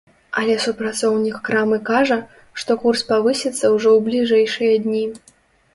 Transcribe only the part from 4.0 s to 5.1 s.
бліжэйшыя дні.